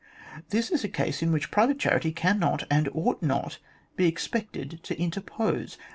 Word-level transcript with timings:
This 0.49 0.71
is 0.71 0.83
a 0.83 0.87
case 0.89 1.21
in 1.21 1.31
which 1.31 1.51
private 1.51 1.77
charity 1.77 2.11
cannot 2.11 2.63
and 2.71 2.89
ought 2.91 3.21
not 3.21 3.51
to 3.51 3.57
be 3.97 4.07
expected 4.07 4.79
to 4.81 4.99
interpose. 4.99 5.77